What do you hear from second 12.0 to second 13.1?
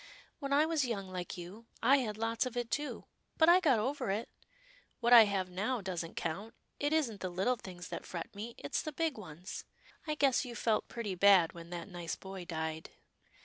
boy died."